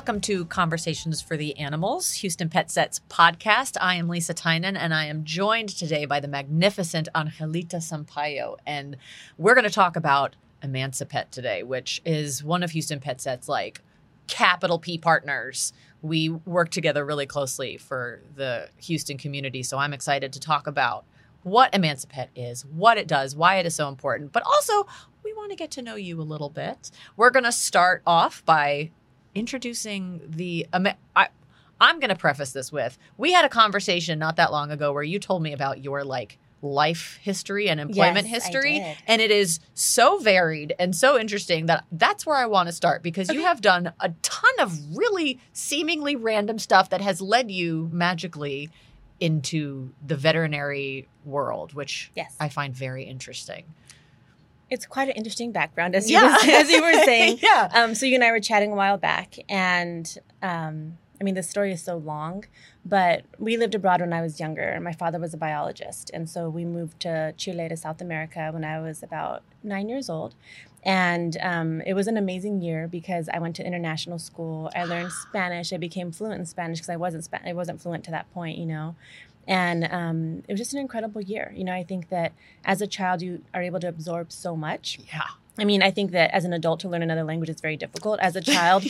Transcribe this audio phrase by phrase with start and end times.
[0.00, 3.76] Welcome to Conversations for the Animals, Houston Pet Sets podcast.
[3.82, 8.56] I am Lisa Tynan, and I am joined today by the magnificent Angelita Sampaio.
[8.64, 8.96] And
[9.36, 13.82] we're going to talk about Emancipet today, which is one of Houston Pet Set's like
[14.26, 15.74] capital P partners.
[16.00, 19.62] We work together really closely for the Houston community.
[19.62, 21.04] So I'm excited to talk about
[21.42, 24.86] what Emancipet is, what it does, why it is so important, but also
[25.22, 26.90] we want to get to know you a little bit.
[27.18, 28.92] We're going to start off by
[29.34, 30.66] introducing the.
[31.16, 31.28] I,
[31.80, 35.02] I'm going to preface this with we had a conversation not that long ago where
[35.02, 39.60] you told me about your like life history and employment Yes, history and it is
[39.72, 43.62] so varied and so interesting that that's where I want to start because you have
[43.62, 48.68] done a ton of really seemingly random stuff that has led you magically
[49.20, 52.36] into the veterinary world which Yes.
[52.38, 53.64] I find very interesting.
[54.70, 56.20] It's quite an interesting background, as Yeah.
[56.22, 57.38] you were, as you were saying.
[57.42, 57.68] Yeah.
[57.74, 61.42] Um, so you and I were chatting a while back, and um, I mean the
[61.42, 62.44] story is so long,
[62.84, 64.78] but we lived abroad when I was younger.
[64.80, 68.64] My father was a biologist, and so we moved to Chile to South America when
[68.64, 70.34] I was about nine years old.
[70.82, 74.70] And um, it was an amazing year because I went to international school.
[74.74, 75.74] I learned Spanish.
[75.74, 78.56] I became fluent in Spanish because I wasn't Spa- I wasn't fluent to that point,
[78.56, 78.94] you know.
[79.46, 81.52] And um, it was just an incredible year.
[81.56, 82.32] You know, I think that
[82.64, 84.98] as a child, you are able to absorb so much.
[85.12, 85.22] Yeah.
[85.58, 88.20] I mean, I think that as an adult to learn another language is very difficult.
[88.20, 88.84] As a child,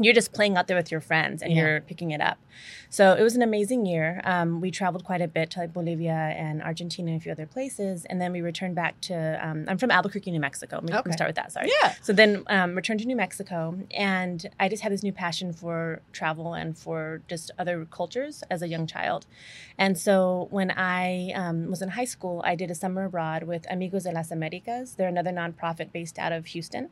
[0.00, 1.62] you're just playing out there with your friends and Yeah.
[1.62, 2.38] you're picking it up.
[2.90, 4.20] So it was an amazing year.
[4.24, 7.46] Um, we traveled quite a bit to like Bolivia and Argentina and a few other
[7.46, 9.14] places, and then we returned back to.
[9.44, 10.76] Um, I'm from Albuquerque, New Mexico.
[10.76, 11.10] Let me, Okay.
[11.12, 11.50] start with that.
[11.52, 11.70] Sorry.
[11.82, 11.94] Yeah.
[12.02, 16.02] So then um, returned to New Mexico, and I just had this new passion for
[16.12, 19.26] travel and for just other cultures as a young child.
[19.76, 23.66] And so when I um, was in high school, I did a summer abroad with
[23.70, 24.94] Amigos de las Americas.
[24.94, 26.90] They're another nonprofit based out of Houston,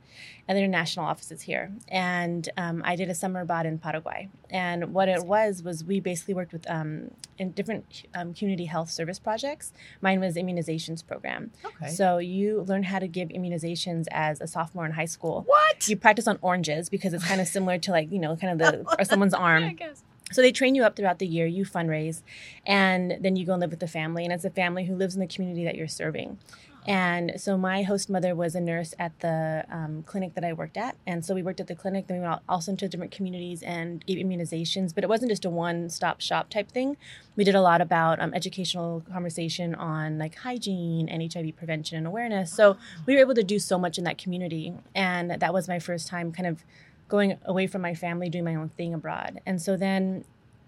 [0.48, 1.70] and their national offices here.
[1.88, 4.28] And um, I did a summer abroad in Paraguay.
[4.50, 8.90] And what it was was we basically worked with um, in different um, community health
[8.90, 9.72] service projects.
[10.02, 11.52] Mine was immunizations program.
[11.64, 11.88] Okay.
[11.88, 15.44] So you learn how to give immunizations as a sophomore in high school.
[15.46, 15.88] what?
[15.88, 18.58] You practice on oranges because it's kind of similar to like you know kind of
[18.58, 19.64] the or someone's arm.
[19.64, 20.02] I guess.
[20.30, 21.46] So they train you up throughout the year.
[21.46, 22.20] You fundraise,
[22.66, 24.24] and then you go and live with the family.
[24.24, 26.38] And it's a family who lives in the community that you're serving.
[26.86, 30.76] And so my host mother was a nurse at the um, clinic that I worked
[30.76, 32.08] at, and so we worked at the clinic.
[32.08, 34.92] Then we went also into different communities and gave immunizations.
[34.94, 36.96] But it wasn't just a one-stop shop type thing.
[37.36, 42.06] We did a lot about um, educational conversation on like hygiene and HIV prevention and
[42.06, 42.52] awareness.
[42.52, 42.76] So
[43.06, 46.08] we were able to do so much in that community, and that was my first
[46.08, 46.64] time kind of
[47.08, 49.40] going away from my family, doing my own thing abroad.
[49.46, 50.24] And so then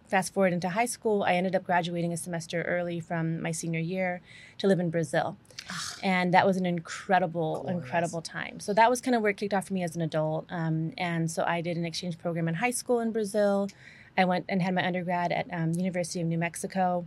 [0.06, 3.80] fast forward into high school, I ended up graduating a semester early from my senior
[3.80, 4.20] year
[4.58, 5.36] to live in Brazil.
[6.02, 7.82] And that was an incredible, Glorious.
[7.82, 8.60] incredible time.
[8.60, 10.46] So that was kind of where it kicked off for me as an adult.
[10.50, 13.68] Um, and so I did an exchange program in high school in Brazil.
[14.16, 17.06] I went and had my undergrad at um, University of New Mexico.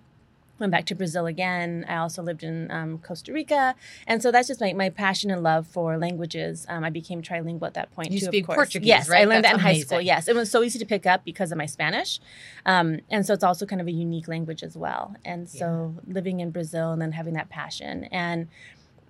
[0.59, 1.85] Went back to Brazil again.
[1.87, 3.75] I also lived in um, Costa Rica,
[4.07, 6.65] and so that's just my, my passion and love for languages.
[6.67, 8.11] Um, I became trilingual at that point.
[8.11, 8.57] You too, of speak course.
[8.57, 9.21] Portuguese, Yes, right?
[9.21, 10.01] I learned That's that in high school.
[10.01, 12.19] Yes, it was so easy to pick up because of my Spanish,
[12.65, 15.15] um, and so it's also kind of a unique language as well.
[15.23, 18.47] And so living in Brazil and then having that passion and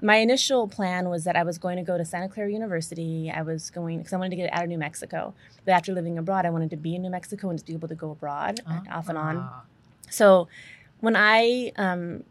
[0.02, 3.32] my initial plan was that I was going to go to Santa Clara University.
[3.34, 5.34] I was going because I wanted to get out of New Mexico.
[5.66, 7.88] But after living abroad, I wanted to be in New Mexico and to be able
[7.88, 8.60] to go abroad
[8.92, 9.38] off and on.
[9.38, 9.64] Ah.
[10.10, 10.48] So
[11.00, 12.24] when I um,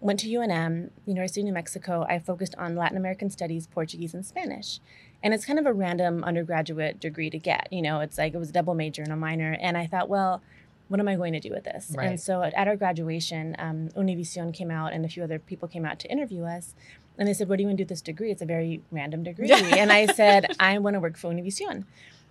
[0.00, 4.24] went to UNM, University of New Mexico, I focused on Latin American studies, Portuguese, and
[4.24, 4.80] Spanish.
[5.22, 7.68] And it's kind of a random undergraduate degree to get.
[7.72, 9.56] You know, it's like it was a double major and a minor.
[9.58, 10.42] And I thought, well,
[10.88, 11.94] what am I going to do with this?
[11.96, 12.08] Right.
[12.08, 15.86] And so at, our graduation, um, Univision came out and a few other people came
[15.86, 16.74] out to interview us.
[17.16, 18.30] And they said, What do you want to do with this degree?
[18.30, 19.50] It's a very random degree.
[19.52, 21.84] and I said, I want to work for Univision.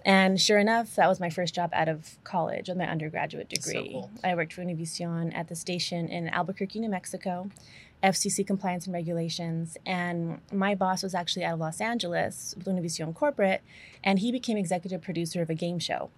[0.05, 3.71] And sure enough, that was my first job out of college with my undergraduate So
[3.71, 3.89] degree.
[3.93, 4.11] cool.
[4.23, 7.49] I worked for Univision at the station in Albuquerque, New Mexico,
[8.03, 9.77] FCC compliance and regulations.
[9.85, 13.61] And my boss was actually out of Los Angeles with Univision Corporate,
[14.03, 16.09] and he became executive producer of a game show.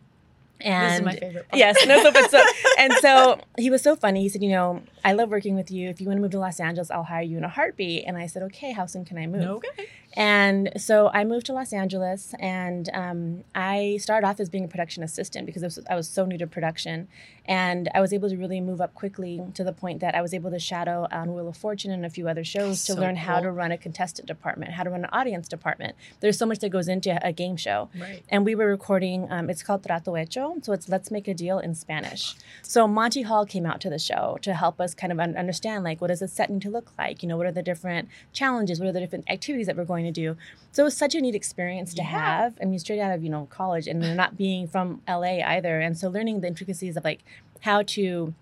[0.62, 1.60] And this is my favorite part.
[1.60, 2.42] Yes, no, so, but so,
[2.80, 4.22] and so he was so funny.
[4.22, 5.90] He said, "You know, I love working with you.
[5.90, 8.18] If you want to move to Los Angeles, I'll hire you in a heartbeat." And
[8.18, 9.88] I said, "Okay, how soon can I move?" Okay.
[10.16, 14.68] And so I moved to Los Angeles, and um, I started off as being a
[14.68, 17.08] production assistant because I was, I was so new to production,
[17.46, 20.34] and I was able to really move up quickly to the point that I was
[20.34, 23.40] able to shadow on Wheel of Fortune and a few other shows to learn how
[23.40, 25.96] to run a contestant department, how to run an audience department.
[26.22, 27.90] There's so much that goes into a game show.
[28.00, 28.24] Right.
[28.30, 29.32] And we were recording.
[29.32, 30.56] Um, it's called Trato Hecho.
[30.62, 32.36] So it's Let's Make a Deal in Spanish.
[32.62, 35.84] So Monty Hall came out to the show to help us kind of un- understand
[35.84, 37.22] like what does a set need to look like?
[37.22, 38.80] You know, what are the different challenges?
[38.80, 40.38] What are the different activities that we're going to do?
[40.72, 42.10] So it was such a neat experience to Yeah.
[42.10, 42.58] have.
[42.62, 45.98] I mean, straight out of you know college and not being from LA either, and
[45.98, 47.22] so learning the intricacies of like
[47.62, 48.34] how to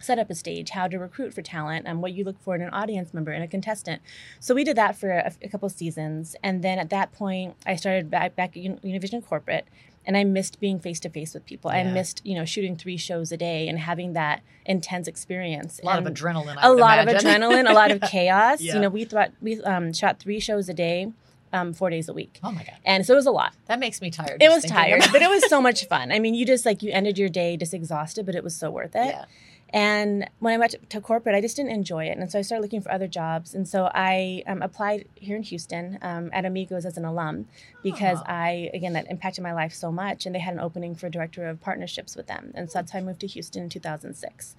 [0.00, 2.62] set up a stage, how to recruit for talent, and what you look for in
[2.62, 4.00] an audience member and a contestant.
[4.38, 7.74] So we did that for a, a couple seasons, and then at that point, I
[7.74, 9.66] started back, back at Univision corporate,
[10.08, 11.70] and I missed being face to face with people.
[11.70, 15.78] I missed you know shooting three shows a day and having that intense experience.
[15.82, 16.56] A lot And of adrenaline.
[16.58, 17.42] I a lot imagine.
[17.42, 18.60] of adrenaline, a lot of chaos.
[18.60, 18.74] Yeah.
[18.74, 21.12] You know, we thought we um, shot three shows a day,
[21.52, 23.52] um, four days a week, oh my god, and so it was a lot.
[23.66, 24.42] that makes me tired.
[24.42, 26.10] It was tired, but it was so much fun.
[26.10, 28.70] I mean, you just like you ended your day just exhausted, but it was so
[28.70, 29.06] worth it.
[29.06, 29.24] Yeah.
[29.70, 32.16] And when I went to, to corporate, I just didn't enjoy it.
[32.16, 33.54] And so I started looking for other jobs.
[33.54, 37.46] And so I um, applied here in Houston um, at Amigos as an alum
[37.82, 38.18] because.
[38.28, 40.26] I, again, that impacted my life so much.
[40.26, 42.52] And they had an opening for director of partnerships with them.
[42.54, 44.54] And so that's how I moved to Houston in 2006.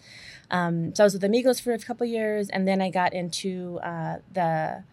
[0.51, 2.49] Um, so I was with Amigos for a couple years.
[2.49, 4.83] And then I got into uh, the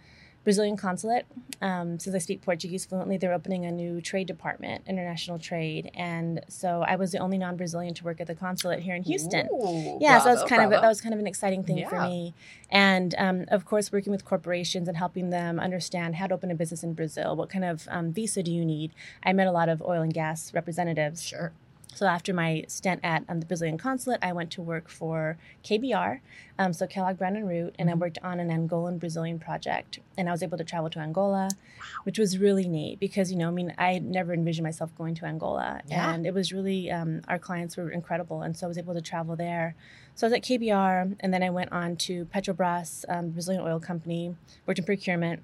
[0.46, 1.26] Brazilian consulate.
[1.60, 5.90] Um, since I speak Portuguese fluently, they're opening a new trade department, international trade.
[5.92, 9.02] And so I was the only non Brazilian to work at the consulate here in
[9.02, 10.82] Houston Ooh, yeah, so that was kind of bravo.
[10.82, 12.32] that was kind of an exciting thing for me,
[12.70, 16.54] and um, of course working with corporations and helping them understand how to open a
[16.54, 17.34] business in Brazil.
[17.34, 18.92] What kind of um, visa do you need?
[19.24, 21.24] I met a lot of oil and gas representatives.
[21.24, 21.50] sure.
[21.96, 26.20] So after my stint at um, the Brazilian consulate, I went to work for KBR,
[26.58, 28.00] um, so Kellogg Brown and Root, and I Mhm.
[28.00, 30.00] worked on an Angolan Brazilian project.
[30.18, 31.48] And I was able to travel to Angola,
[32.04, 35.24] which was really neat because you know, I mean, I never envisioned myself going to
[35.24, 36.12] Angola, Yeah.
[36.12, 39.00] and it was really um, our clients were incredible, and so I was able to
[39.00, 39.74] travel there.
[40.14, 43.80] So I was at KBR, and then I went on to Petrobras, um, Brazilian oil
[43.80, 45.42] company, worked in procurement.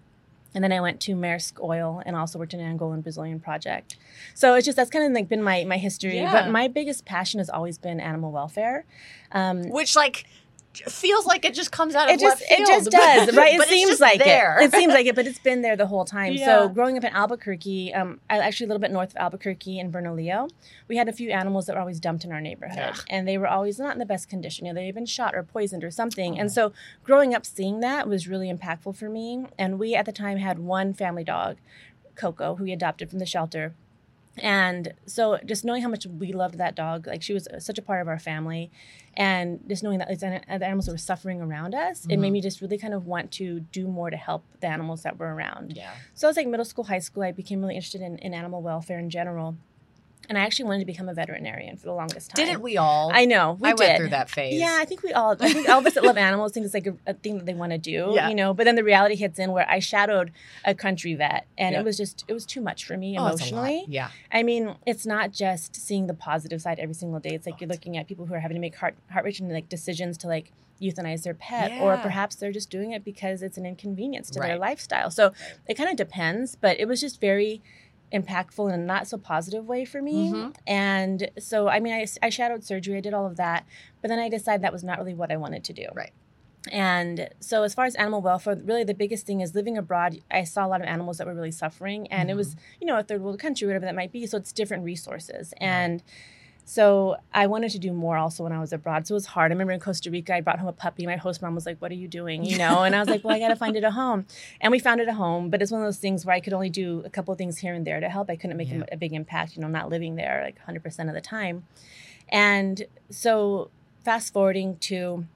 [0.54, 3.96] And then I went to Maersk Oil and also worked in an Angolan Brazilian project.
[4.34, 6.16] So it's just that's kind of like been my my history.
[6.16, 6.32] Yeah.
[6.32, 8.84] But my biggest passion has always been animal welfare.
[9.32, 10.26] Um, Which like
[10.74, 13.52] feels like it just comes out of it just left it just does, right?
[13.62, 14.58] It seems like there.
[14.60, 14.66] it.
[14.66, 16.32] It seems like it, but it's been there the whole time.
[16.32, 16.46] Yeah.
[16.46, 20.48] So growing up in Albuquerque, um, actually a little bit north of Albuquerque in Bernalillo,
[20.88, 23.04] we had a few animals that were always dumped in our neighborhood, Ugh.
[23.08, 24.66] and they were always not in the best condition.
[24.66, 26.34] You know, they had been shot or poisoned or something.
[26.34, 26.40] Oh.
[26.40, 26.72] And so
[27.04, 29.46] growing up seeing that was really impactful for me.
[29.58, 31.58] And we at the time had one family dog,
[32.14, 33.74] Coco, who we adopted from the shelter.
[34.38, 37.82] And so just knowing how much we loved that dog, like she was such a
[37.82, 38.70] part of our family,
[39.14, 40.26] and just knowing that the
[40.64, 42.20] animals that were suffering around us, it Mhm.
[42.20, 45.18] made me just really kind of want to do more to help the animals that
[45.18, 45.76] were around.
[45.76, 45.90] Yeah.
[46.14, 48.62] So I was like middle school, high school, I became really interested in, in animal
[48.62, 49.56] welfare in general.
[50.28, 52.46] And I actually wanted to become a veterinarian for the longest time.
[52.46, 53.10] Didn't we all?
[53.12, 53.58] I know.
[53.60, 53.78] We I did.
[53.80, 54.58] went through that phase.
[54.60, 55.36] Yeah, I think we all.
[55.40, 57.46] I think all of us that love animals think it's like a, a thing that
[57.46, 58.12] they want to do.
[58.14, 58.28] Yeah.
[58.28, 60.30] You know, but then the reality hits in where I shadowed
[60.64, 61.80] a country vet, and Yeah.
[61.80, 63.66] it was just it was too much for me Oh, it's a lot.
[63.68, 63.84] emotionally.
[63.88, 64.10] Yeah.
[64.30, 67.30] I mean, it's not just seeing the positive side every single day.
[67.34, 69.68] It's like you're looking at people who are having to make heart heart wrenching like
[69.68, 73.64] decisions to like euthanize their pet, or perhaps they're just doing it because it's an
[73.64, 75.10] inconvenience to their lifestyle.
[75.12, 75.32] So
[75.68, 77.62] it kind of depends, but it was just very
[78.12, 80.30] impactful in a not so positive way for me.
[80.30, 80.54] Mhm.
[80.66, 83.64] And so, I mean, I, I shadowed surgery, I did all of that,
[84.00, 85.86] but then I decided that was not really what I wanted to do.
[85.94, 86.12] Right.
[86.70, 90.18] And so, as far as animal welfare, really the biggest thing is living abroad.
[90.30, 92.38] I saw a lot of animals that were really suffering, and it Mm-hmm.
[92.38, 94.26] was, you know, a third world country, whatever that might be.
[94.26, 95.52] So, it's different resources.
[95.58, 96.04] And
[96.64, 99.06] so, I wanted to do more also when I was abroad.
[99.06, 99.50] So, it was hard.
[99.50, 101.06] I remember in Costa Rica, I brought home a puppy.
[101.06, 102.44] My host mom was like, What are you doing?
[102.44, 104.26] You know, and I was like, Well, I got to find it a home.
[104.60, 106.52] And we found it a home, but it's one of those things where I could
[106.52, 108.30] only do a couple of things here and there to help.
[108.30, 108.84] I couldn't make Yeah.
[108.90, 111.64] a, a big impact, you know, not living there like 100% of the time.
[112.28, 113.70] And so,
[114.04, 115.26] fast forwarding to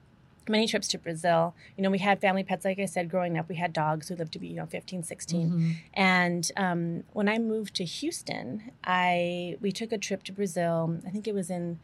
[0.49, 3.47] many trips to Brazil, you know, we had family pets, like I said, growing up.
[3.49, 5.49] We had dogs who lived to be, you know, 15, 16.
[5.51, 5.75] Mhm.
[5.93, 10.99] And um, when I moved to Houston, I we took a trip to Brazil.
[11.05, 11.79] I think it was in,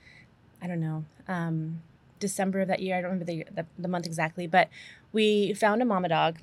[0.61, 1.81] I don't know, um,
[2.19, 2.97] December of that year.
[2.97, 4.69] I don't remember the, the, the month exactly, but
[5.11, 6.39] we found a mama dog.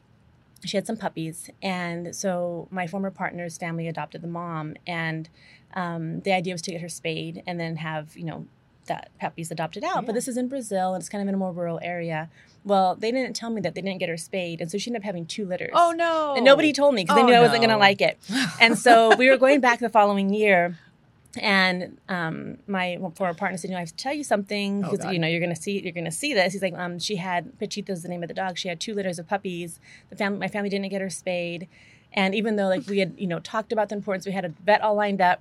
[0.64, 5.30] She had some puppies, and so my former partner's family adopted the mom, and
[5.72, 8.46] um, the idea was to get her spayed and then have you know
[8.90, 9.94] that puppies adopted out.
[9.96, 10.00] Yeah.
[10.02, 12.28] But this is in Brazil, and it's kind of in a more rural area.
[12.64, 15.00] Well, they didn't tell me that they didn't get her spayed, and so she ended
[15.02, 15.70] up having two litters.
[15.72, 16.34] Oh no.
[16.36, 18.18] And nobody told me because they Oh, knew I wasn't going to like it.
[18.60, 20.76] And so we were going back the following year.
[21.38, 24.90] And um, my former partner said, "You know, I have to tell you something Oh,
[24.90, 25.12] because God.
[25.12, 28.02] you know you're gonna see you're gonna see this." He's like, um, "She had Pachita's
[28.02, 28.58] the name of the dog.
[28.58, 29.78] She had two litters of puppies.
[30.10, 31.68] The family, my family didn't get her spayed,
[32.12, 34.48] and even though like we had you know talked about the importance, we had a
[34.48, 35.40] vet all lined up.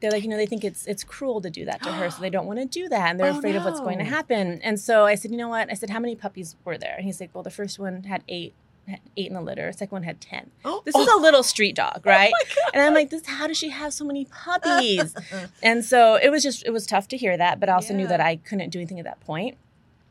[0.00, 2.20] They're like, you know, they think it's it's cruel to do that to her, so
[2.20, 4.60] they don't want to do that, and they're Oh, afraid of what's going to happen.
[4.62, 5.70] And so I said, you know what?
[5.70, 6.94] I said, how many puppies were there?
[6.96, 8.54] And he's like, well, the first one had eight,
[8.86, 9.66] had eight in the litter.
[9.72, 10.50] The Second one had ten.
[10.64, 12.32] Oh, This is a little street dog, oh right?
[12.72, 13.26] and I'm like, this.
[13.26, 15.14] How does she have so many puppies?
[15.62, 18.06] and so it was just it was tough to hear that, but I also knew
[18.06, 19.56] that I couldn't do anything at that point.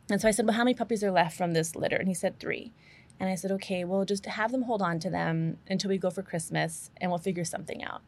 [0.09, 1.97] And so I said, well, how many puppies are left from this litter?
[1.97, 2.71] And he said three.
[3.19, 6.09] And I said, okay, well, just have them hold on to them until we go
[6.11, 8.01] for Christmas, and we'll figure something out.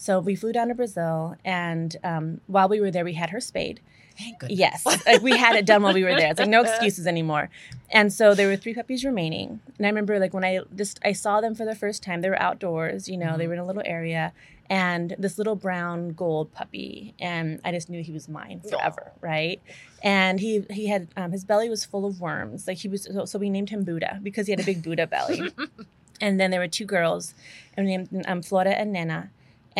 [0.00, 3.40] So we flew down to Brazil, and um, while we were there, we had her
[3.40, 3.80] spayed.
[4.18, 4.58] Thank goodness.
[4.58, 6.30] Yes, like we had it done while we were there.
[6.30, 7.50] It's like no excuses anymore.
[7.90, 9.60] And so there were three puppies remaining.
[9.76, 12.22] And I remember like when I just I saw them for the first time.
[12.22, 14.32] They were outdoors, you know, they were in a little area,
[14.70, 19.60] and this little brown gold puppy, and I just knew he was mine forever, right?
[20.02, 22.66] And he he had um, his belly was full of worms.
[22.66, 25.06] Like he was so, so we named him Buddha because he had a big Buddha
[25.06, 25.52] belly.
[26.22, 27.34] and then there were two girls,
[27.76, 29.30] and we named um, Flora and Nena.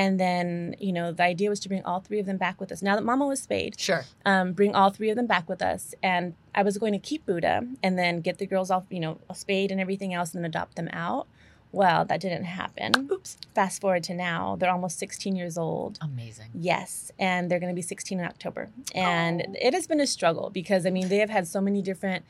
[0.00, 2.70] And then, you know, the idea was to bring all three of them back with
[2.72, 2.80] us.
[2.82, 4.04] Now that Mama was spayed, Sure.
[4.24, 5.94] um, bring all three of them back with us.
[6.02, 9.18] And I was going to keep Buddha and then get the girls off, you know,
[9.34, 11.26] spayed and everything else and then adopt them out.
[11.72, 12.90] Well, that didn't happen.
[13.12, 13.36] Oops.
[13.54, 15.98] Fast forward to now, they're almost 16 years old.
[16.00, 16.48] Amazing.
[16.54, 18.70] Yes, and they're going to be 16 in October.
[18.94, 19.54] And Oh.
[19.60, 22.24] it has been a struggle because I mean they have had so many different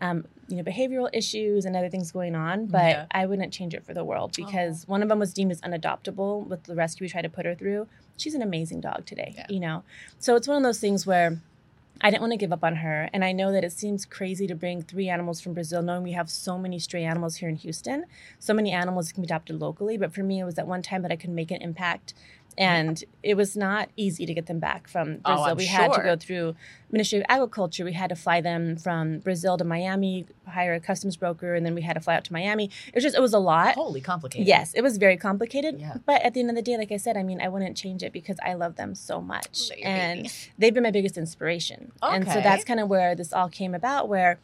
[0.00, 3.06] um, you know behavioral issues and other things going on, but Yeah.
[3.10, 6.46] I wouldn't change it for the world because one of them was deemed as unadoptable
[6.46, 7.86] with the rescue we tried to put her through.
[8.16, 9.46] She's an amazing dog today, Yeah.
[9.48, 9.82] you know.
[10.18, 11.40] So it's one of those things where
[12.00, 13.08] I didn't want to give up on her.
[13.12, 16.12] And I know that it seems crazy to bring three animals from Brazil, knowing we
[16.12, 18.04] have so many stray animals here in Houston,
[18.40, 19.96] so many animals can be adopted locally.
[19.96, 22.12] But for me, it was at one time that I could make an impact.
[22.56, 25.44] And it was not easy to get them back from Oh, Brazil.
[25.44, 26.54] I'm we had to go through
[26.90, 27.84] Ministry of Agriculture.
[27.84, 31.74] We had to fly them from Brazil to Miami, hire a customs broker, and then
[31.74, 32.70] we had to fly out to Miami.
[32.86, 33.74] It was just, it was a lot.
[33.74, 34.46] Holy complicated.
[34.46, 35.80] Yes, it was very complicated.
[35.80, 35.96] Yeah.
[36.06, 38.02] But at the end of the day, like I said, I mean, I wouldn't change
[38.02, 39.70] it because I love them so much.
[39.70, 41.92] They're and they've been my biggest inspiration.
[42.02, 42.14] Okay.
[42.14, 44.38] And so that's kind of where this all came about, where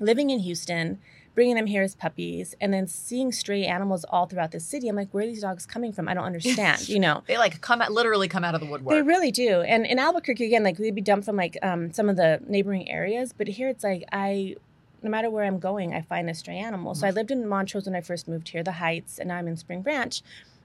[0.00, 0.98] living in Houston,
[1.36, 4.96] bringing them here as puppies, and then seeing stray animals all throughout the city, I'm
[4.96, 6.08] like, where are these dogs coming from?
[6.08, 7.22] I don't understand, you know?
[7.26, 8.94] They like come out, literally come out of the woodwork.
[8.94, 9.60] They really do.
[9.60, 12.90] And in Albuquerque, again, like they'd be dumped from like um, some of the neighboring
[12.90, 13.34] areas.
[13.36, 14.56] But here it's like I,
[15.02, 16.94] no matter where I'm going, I find a stray animal.
[16.94, 19.46] So I lived in Montrose when I first moved here, the Heights, and now I'm
[19.46, 20.20] in Spring Branch.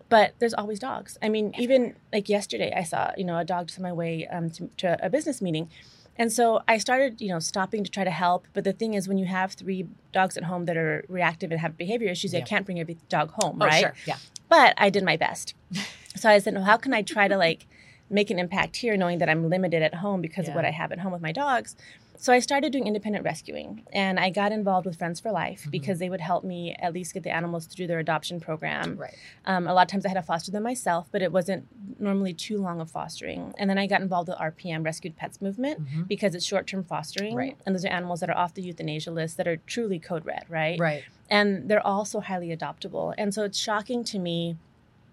[0.07, 1.17] But there's always dogs.
[1.21, 4.25] I mean, even like yesterday, I saw you know a dog just on my way
[4.27, 5.69] um, to, to a business meeting.
[6.17, 8.45] And so I started, you know, stopping to try to help.
[8.53, 11.59] But the thing is, when you have three dogs at home that are reactive and
[11.59, 12.39] have behavior issues, Yeah.
[12.39, 13.79] I can't bring every dog home, oh, right?
[13.81, 13.93] sure.
[14.05, 14.17] Yeah.
[14.49, 15.55] but I did my best.
[16.15, 17.65] so I said, well, how can I try to like
[18.09, 20.51] make an impact here, knowing that I'm limited at home because Yeah.
[20.51, 21.75] of what I have at home with my dogs?
[22.17, 25.69] So I started doing independent rescuing, and I got involved with Friends for Life Mm-hmm.
[25.71, 28.95] because they would help me at least get the animals through their adoption program.
[28.95, 29.15] Right.
[29.45, 31.65] Um, a lot of times I had to foster them myself, but it wasn't
[31.99, 33.53] normally too long of fostering.
[33.57, 36.07] And then I got involved with RPM, Rescued Pets Movement, Mhm.
[36.07, 37.57] because it's short-term fostering, Right.
[37.65, 40.45] and those are animals that are off the euthanasia list that are truly code red,
[40.47, 40.79] right?
[40.79, 41.03] Right.
[41.33, 43.15] and they're also highly adoptable.
[43.17, 44.57] And so it's shocking to me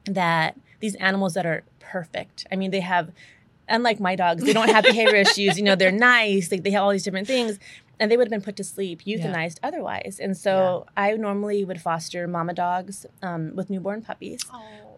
[0.05, 3.13] that these animals that are perfect, I mean, they have,
[3.69, 5.57] unlike my dogs, they don't have behavior issues.
[5.59, 7.59] You know, they're nice, they, they have all these different things.
[8.01, 10.21] And they would have been put to sleep, euthanized otherwise.
[10.23, 14.41] And so I normally would foster mama dogs um, with newborn puppies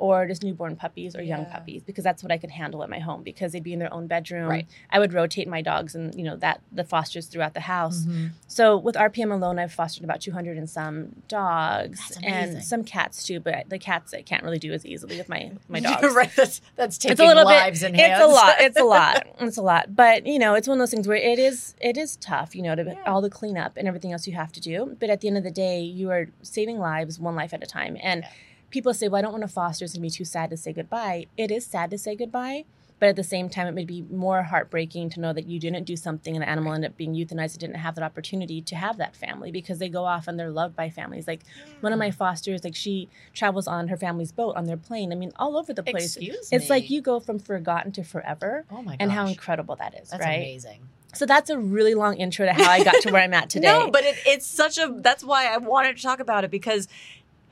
[0.00, 2.99] or just newborn puppies or young puppies because that's what I could handle at my
[3.00, 4.49] home because they'd be in their own bedroom.
[4.49, 4.66] Right.
[4.90, 8.07] I would rotate my dogs and you know that the fosters throughout the house.
[8.07, 8.30] Mhm.
[8.47, 13.40] So with RPM alone, I've fostered about 200 and some dogs and some cats too.
[13.40, 16.14] But the cats I can't really do as easily with my my dogs.
[16.14, 16.30] right.
[16.35, 17.90] That's that's taking It's a little lives bit.
[17.90, 18.21] in hands.
[18.23, 18.54] It's a lot.
[18.61, 19.26] It's a lot.
[19.40, 19.95] It's a lot.
[19.95, 21.75] But you know, it's one of those things where it is.
[21.80, 22.54] It is tough.
[22.57, 23.02] You know, to Yeah.
[23.07, 24.97] all the cleanup and everything else you have to do.
[24.99, 27.66] But at the end of the day, you are saving lives one life at a
[27.66, 27.97] time.
[28.02, 28.28] And Yeah.
[28.71, 29.85] People say, "Well, I don't want to foster.
[29.85, 32.65] It's gonna be too sad to say goodbye." It is sad to say goodbye.
[33.00, 35.85] But at the same time, it may be more heartbreaking to know that you didn't
[35.85, 38.77] do something and the animal ended up being euthanized and didn't have that opportunity to
[38.77, 41.27] have that family because they go off and they're loved by families.
[41.27, 41.41] Like
[41.81, 42.15] one of my mm.
[42.15, 45.12] fosters, like she travels on her family's boat on their plane.
[45.12, 46.15] I mean, all over the place.
[46.17, 46.69] Excuse It's me.
[46.69, 48.97] like you go from forgotten to forever Oh my gosh.
[49.00, 50.37] and how incredible that is, That's right?
[50.37, 50.81] amazing.
[51.15, 53.67] So that's a really long intro to how I got to where I'm at today.
[53.67, 54.95] No, but it, it's such a.
[54.99, 56.87] That's why I wanted to talk about it because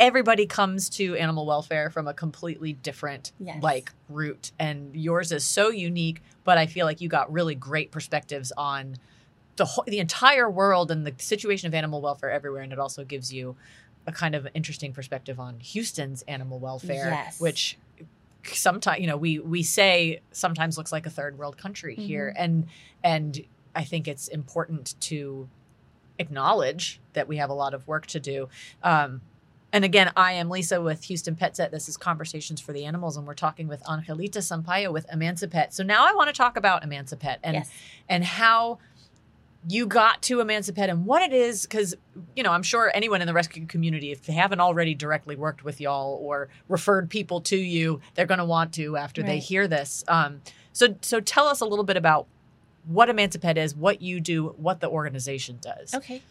[0.00, 3.62] everybody comes to animal welfare from a completely different Yes.
[3.62, 6.22] like route, and yours is so unique.
[6.44, 8.96] But I feel like you got really great perspectives on
[9.56, 13.04] the whole, the entire world and the situation of animal welfare everywhere, and it also
[13.04, 13.56] gives you
[14.06, 17.40] a kind of interesting perspective on Houston's animal welfare, Yes.
[17.40, 17.76] which
[18.44, 22.66] sometimes you know we we say sometimes looks like a third world country here and
[23.04, 25.46] and i think it's important to
[26.18, 28.48] acknowledge that we have a lot of work to do
[28.82, 29.20] um
[29.72, 31.70] and again, I am Lisa with Houston PetSet.
[31.70, 35.72] This is Conversations for the Animals, and we're talking with Angelita Sampaio with Emancipet.
[35.72, 37.70] So now I want to talk about Emancipet and yes.
[38.08, 38.78] and how
[39.68, 41.94] you got to Emancipet and what it is, because,
[42.37, 45.64] you know, I'm sure anyone in the rescue community, if they haven't already directly worked
[45.64, 49.66] with y'all or referred people to you, they're going to want to after they hear
[49.66, 50.04] this.
[50.08, 50.40] Um,
[50.72, 52.28] so, so tell us a little bit about
[52.87, 55.92] what Emancipet is, what you do, what the organization does.
[55.92, 56.22] Okay.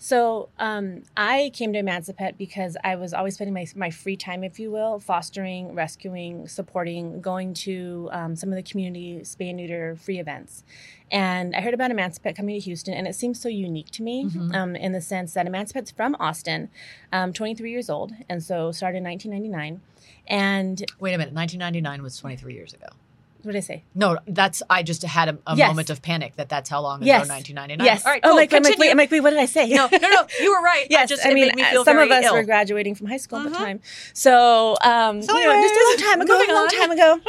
[0.00, 4.44] So um, I came to Emancipet because I was always spending my, my free time,
[4.44, 9.56] if you will, fostering, rescuing, supporting, going to um, some of the community spay and
[9.56, 10.62] neuter free events.
[11.10, 14.26] And I heard about Emancipet coming to Houston, and it seems so unique to me
[14.26, 14.54] Mhm.
[14.54, 16.68] um, in the sense that Emancipet's from Austin,
[17.12, 19.80] um, 23 years old, and so started in 1999.
[20.28, 22.86] And Wait a minute, 1999 was 23 years ago.
[23.48, 23.82] What did I say?
[23.94, 25.68] No, that's I just had a, a Yes.
[25.68, 27.26] moment of panic that that's how long ago Yes.
[27.30, 27.82] 1999.
[27.82, 28.04] yes.
[28.04, 28.20] All right.
[28.22, 28.36] oh, cool.
[28.36, 29.66] Like, I'm like, wait, I'm like, wait, what did I say?
[29.70, 30.26] no, no, no.
[30.38, 30.86] You were right.
[30.90, 32.34] Yes, just, I mean, me uh, some of us ill.
[32.34, 33.52] were graduating from high school at Mhm.
[33.52, 33.80] the time.
[34.12, 36.68] So, um, So you know, just a long time ago, a long on.
[36.68, 37.20] time ago.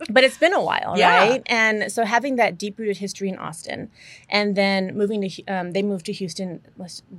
[0.10, 1.18] but it's been a while, Yeah.
[1.28, 1.42] right?
[1.46, 3.90] And so having that deep rooted history in Austin,
[4.30, 6.62] and then moving to, um, they moved to Houston.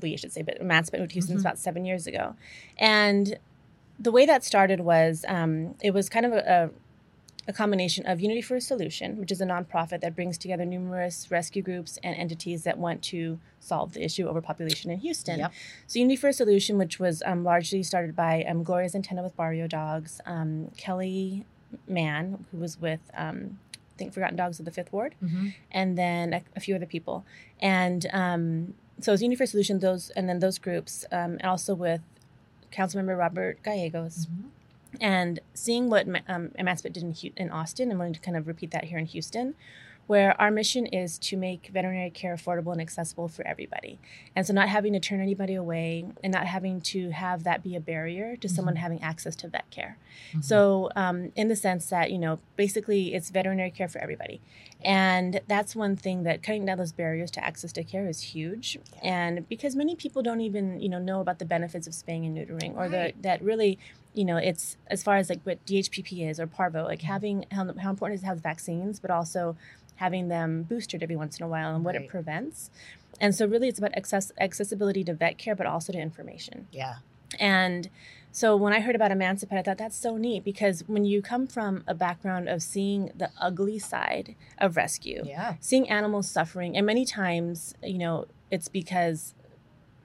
[0.02, 1.42] We should say, but Emancipet moved to Houston Mhm.
[1.42, 2.36] about seven years ago,
[2.80, 3.38] and
[4.02, 6.70] the way that started was um, it was kind of a, a
[7.48, 11.32] a combination of Unity for a Solution, which is a nonprofit that brings together numerous
[11.32, 15.40] rescue groups and entities that want to solve the issue of overpopulation in Houston.
[15.40, 15.54] Yep.
[15.88, 19.68] So Unity for a Solution, which was um, largely started by um, Gloria with Barrio
[19.68, 21.46] Dogs, um, Kelly
[21.88, 25.54] Mann, who was with um, I think Forgotten Dogs of the Fifth Ward, Mhm.
[25.72, 27.26] and then a, a few other people.
[27.60, 31.32] And um, so it was Unity for a Solution, those and then those groups, um,
[31.40, 32.02] and also with
[32.72, 34.50] Councilmember Robert Gallegos Mhm.
[35.00, 38.72] And seeing what um, Emancipet did in, in Austin and wanting to kind of repeat
[38.72, 39.56] that here in Houston,
[40.08, 44.00] where our mission is to make veterinary care affordable and accessible for everybody.
[44.36, 47.76] And so, not having to turn anybody away and not having to have that be
[47.76, 48.80] a barrier to someone Mhm.
[48.80, 49.98] having access to vet care.
[50.34, 50.44] Mhm.
[50.44, 54.42] So, um, in the sense that, you know, basically it's veterinary care for everybody.
[54.84, 58.80] And that's one thing that cutting down those barriers to access to care is huge.
[59.04, 62.36] And because many people don't even, you know, know about the benefits of spaying and
[62.36, 63.16] neutering or Right.
[63.16, 63.78] the, that really,
[64.14, 67.72] you know, it's as far as like what DHPP is or Parvo, like having how,
[67.78, 69.56] how important it is to have vaccines, but also
[69.98, 72.06] having them boosted every once in a while and what Right.
[72.06, 72.70] it prevents.
[73.22, 76.68] And so, really, it's about access, accessibility to vet care, but also to information.
[76.72, 76.96] yeah.
[77.40, 77.90] And
[78.32, 81.46] so when I heard about Emancipet, I thought that's so neat because when you come
[81.46, 85.56] from a background of seeing the ugly side of rescue, Yeah.
[85.60, 89.36] seeing animals suffering, and many times, you know, it's because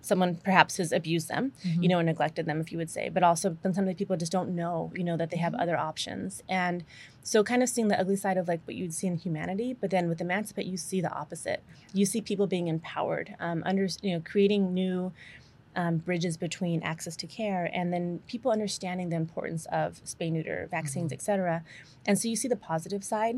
[0.04, 1.82] someone perhaps has abused them, Mm-hmm.
[1.82, 3.08] you know, and neglected them, if you would say.
[3.08, 5.62] But also, then sometimes people just don't know, you know, that they have Mhm.
[5.62, 6.42] other options.
[6.48, 6.84] And
[7.22, 9.90] so, kind of seeing the ugly side of like what you'd see in humanity, but
[9.90, 11.62] then with Emancipet, you see the opposite.
[11.92, 15.12] You see people being empowered, um, under, you know, creating new
[15.76, 20.68] um, bridges between access to care and then people understanding the importance of spay neuter
[20.70, 21.14] vaccines Mhm.
[21.16, 21.64] et cetera
[22.06, 23.36] and so you see the positive side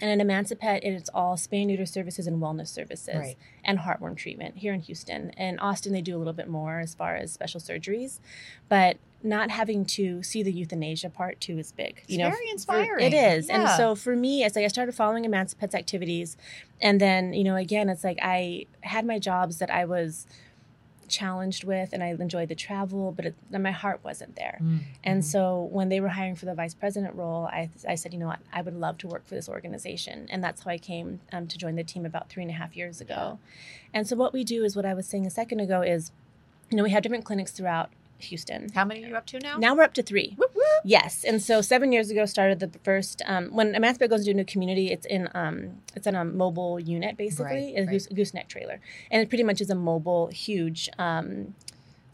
[0.00, 3.36] and in emancipet it's all spay neuter services and wellness services Right.
[3.64, 6.94] and heartworm treatment here in houston and austin they do a little bit more as
[6.94, 8.20] far as special surgeries
[8.68, 12.52] but not having to see the euthanasia part too is big You It's very for-
[12.52, 13.06] inspiring.
[13.12, 16.36] it is and so for me it's like i started following emancipet's activities
[16.80, 20.26] and then you know again it's like i had my jobs that i was
[21.08, 24.80] challenged with and i enjoyed the travel but it, my heart wasn't there Mm.
[25.04, 25.24] and Mhm.
[25.24, 28.26] so when they were hiring for the vice president role I, I said you know
[28.26, 31.46] what i would love to work for this organization and that's how i came um,
[31.48, 33.38] to join the team about three and a half years ago
[33.94, 36.12] and so what we do is what i was saying a second ago is
[36.70, 39.56] you know we have different clinics throughout houston how many are you up to now?
[39.58, 40.64] now we're up to three Whoop, whoop.
[40.84, 43.20] Yes, and so seven years ago started the first.
[43.26, 46.78] Um, when Emancipet goes into a new community, it's in um, it's in a mobile
[46.78, 50.88] unit basically, Right, a goose, gooseneck trailer, and it pretty much is a mobile, huge
[50.98, 51.54] um,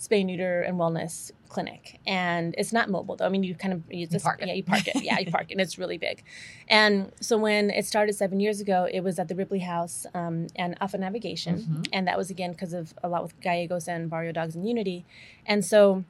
[0.08, 2.00] spay neuter and wellness clinic.
[2.06, 3.26] And it's not mobile though.
[3.26, 4.48] I mean, you kind of you just park it.
[4.48, 6.22] yeah you park it yeah you park it, and it's really big.
[6.68, 10.48] And so when it started seven years ago, it was at the Ripley House um,
[10.56, 11.88] and Alpha Navigation, Mhm.
[11.92, 15.04] and that was again because of a lot with Gallegos and Barrio Dogs and Unity,
[15.46, 16.04] and so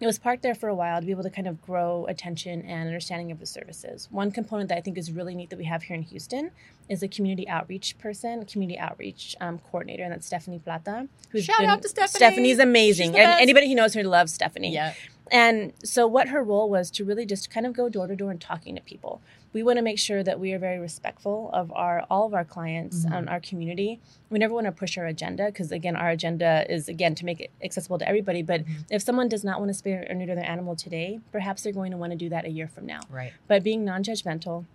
[0.00, 2.62] it was parked there for a while to be able to kind of grow attention
[2.62, 4.08] and understanding of the services.
[4.10, 6.50] One component that I think is really neat that we have here in Houston
[6.88, 11.08] is a community outreach person, community outreach um, coordinator, and that's Stephanie Plata.
[11.36, 12.08] Shout out to Stephanie.
[12.08, 13.16] Stephanie's amazing.
[13.16, 14.72] And anybody who knows her loves Stephanie.
[14.72, 14.94] Yeah.
[15.30, 18.30] And so, what her role was to really just kind of go door to door
[18.30, 19.20] and talking to people.
[19.52, 22.44] We want to make sure that we are very respectful of our all of our
[22.44, 23.16] clients Mhm.
[23.16, 23.98] and our community.
[24.30, 27.40] We never want to push our agenda because, again, our agenda is again to make
[27.40, 28.42] it accessible to everybody.
[28.42, 28.84] But Mhm.
[28.90, 31.92] if someone does not want to spay or neuter their animal today, perhaps they're going
[31.92, 33.00] to want to do that a year from now.
[33.10, 33.32] Right.
[33.46, 34.66] But being non-judgmental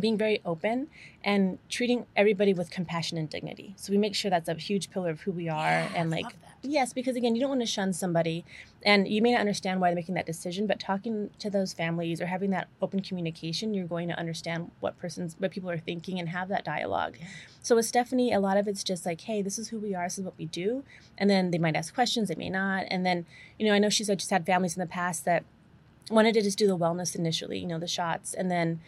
[0.00, 0.88] being very open
[1.24, 3.74] and treating everybody with compassion and dignity.
[3.76, 6.26] So we make sure that's a huge pillar of who we are and like
[6.62, 8.44] yes, because again, you don't want to shun somebody
[8.82, 12.20] and you may not understand why they're making that decision, but talking to those families
[12.20, 16.18] or having that open communication, you're going to understand what persons what people are thinking
[16.18, 17.16] and have that dialogue.
[17.20, 17.26] Yeah.
[17.62, 20.04] So with Stephanie, a lot of it's just like, hey, this is who we are,
[20.04, 20.84] this is what we do.
[21.18, 22.86] And then they might ask questions, they may not.
[22.90, 23.26] And then,
[23.58, 25.44] you know, I know she's just had families in the past that
[26.10, 28.80] wanted to just do the wellness initially, you know, the shots, and then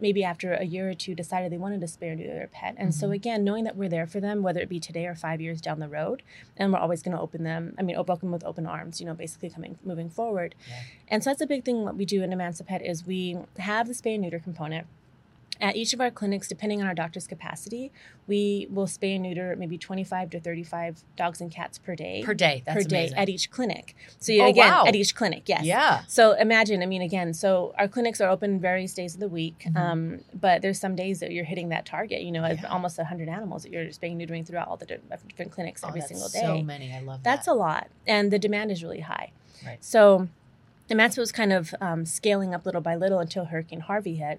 [0.00, 2.74] maybe after a year or two decided they wanted to spay or neuter their pet.
[2.76, 3.14] And so Mhm.
[3.14, 5.78] again, knowing that we're there for them, whether it be today or five years down
[5.78, 6.22] the road,
[6.56, 7.74] and we're always going to open them.
[7.78, 9.00] I mean, welcome with open arms.
[9.00, 10.54] You know, basically coming moving forward.
[10.68, 10.74] Yeah.
[11.08, 11.84] And so that's a big thing.
[11.84, 14.86] What we do in Emancipet is we have the spay and neuter component.
[15.60, 17.92] At each of our clinics, depending on our doctor's capacity,
[18.26, 22.22] we will spay and neuter maybe 25 to 35 dogs and cats per day.
[22.24, 22.62] Per day.
[22.66, 23.18] That's per day amazing.
[23.18, 23.94] at each clinic.
[24.18, 24.84] So you, Oh, again, wow.
[24.86, 25.64] at each clinic, yes.
[25.64, 26.02] Yeah.
[26.08, 29.66] So imagine, I mean, again, so our clinics are open various days of the week,
[29.68, 29.76] Mhm.
[29.76, 32.22] um, but there's some days that you're hitting that target.
[32.22, 32.66] You know, Yeah.
[32.68, 36.00] almost 100 animals that you're spaying and neutering throughout all the different clinics Oh, every
[36.00, 36.62] that's single So day.
[36.62, 36.92] many.
[36.92, 37.36] I love that.
[37.36, 39.30] That's a lot, and the demand is really high.
[39.64, 39.82] Right.
[39.84, 40.28] So,
[40.90, 44.38] Emancipet was kind of um, scaling up little by little until Hurricane Harvey hit.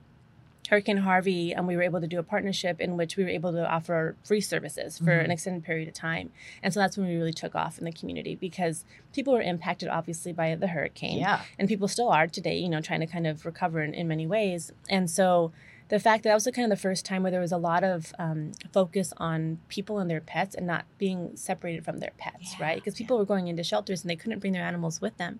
[0.67, 3.51] Hurricane Harvey, and we were able to do a partnership in which we were able
[3.51, 5.25] to offer free services for Mhm.
[5.25, 6.31] an extended period of time.
[6.63, 9.89] And so that's when we really took off in the community because people were impacted
[9.89, 11.41] obviously by the hurricane Yeah.
[11.59, 14.25] and people still are today, you know, trying to kind of recover in, in many
[14.27, 14.71] ways.
[14.89, 15.51] And so
[15.89, 17.83] the fact that that was kind of the first time where there was a lot
[17.83, 22.55] of um, focus on people and their pets and not being separated from their pets,
[22.57, 22.75] Yeah, right?
[22.75, 25.39] Because people were going into shelters and they couldn't bring their animals with them.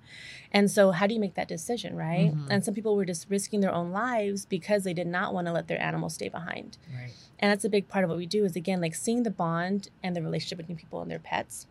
[0.51, 2.31] And so, how do you make that decision, right?
[2.33, 2.47] Mhm.
[2.49, 5.53] And some people were just risking their own lives because they did not want to
[5.53, 6.77] let their animals stay behind.
[6.95, 7.11] Right.
[7.39, 9.89] And that's a big part of what we do is again like seeing the bond
[10.03, 11.67] and the relationship between people and their pets.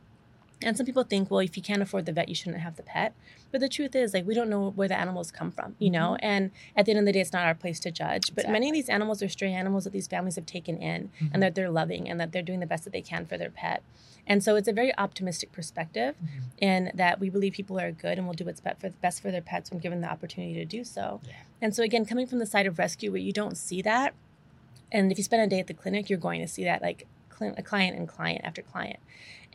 [0.64, 2.82] And some people think, well, if you can't afford the vet, you shouldn't have the
[2.82, 3.14] pet.
[3.52, 6.16] But the truth is, like, we don't know where the animals come from, you know?
[6.16, 8.34] And at the end of the day, it's not our place to judge.
[8.34, 11.30] But many of these animals are stray animals that these families have taken in Mhm.
[11.34, 13.50] and that they're loving and that they're doing the best that they can for their
[13.50, 13.82] pet.
[14.26, 16.28] And so it's a very optimistic perspective Mhm.
[16.58, 19.30] in that we believe people are good and will do what's best for, best for
[19.30, 21.20] their pets when given the opportunity to do so.
[21.26, 21.32] Yeah.
[21.60, 24.14] And so, again, coming from the side of rescue where you don't see that,
[24.90, 27.06] and if you spend a day at the clinic, you're going to see that like
[27.34, 28.98] cli- client and client after client.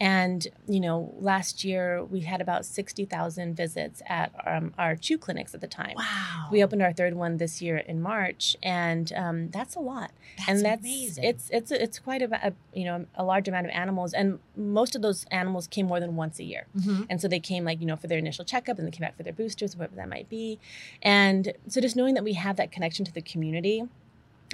[0.02, 5.54] And, you know, last year we had about 60,000 visits at um, our chew clinics
[5.54, 5.96] at the time.
[5.98, 6.48] Wow.
[6.54, 10.12] We opened our third one this year in March, and um, that's a lot.
[10.38, 11.24] That's and that's amazing.
[11.26, 14.96] it's it's it's quite a, a you know a large amount of animals, and most
[14.96, 16.68] of those animals came more than once a year.
[16.78, 17.08] Mhm.
[17.10, 19.18] And so they came like, you know, for their initial checkup and they came back
[19.18, 20.60] for their boosters, whatever that might be.
[21.02, 23.84] And so just knowing that we have that connection to the community